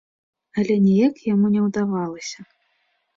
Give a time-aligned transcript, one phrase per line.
[0.61, 2.39] Але ніяк яму не ўдавалася.